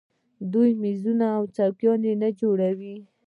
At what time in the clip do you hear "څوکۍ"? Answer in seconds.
1.55-2.11